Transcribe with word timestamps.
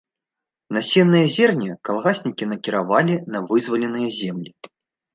Насеннае 0.77 1.21
зерне 1.35 1.77
калгаснікі 1.91 2.51
накіравалі 2.55 3.21
на 3.37 3.45
вызваленыя 3.53 4.07
зямлі. 4.23 4.51